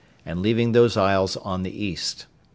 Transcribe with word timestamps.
and 0.25 0.41
leaving 0.41 0.71
those 0.71 0.97
isles 0.97 1.37
on 1.37 1.61
the 1.61 1.69
east. 1.85 2.25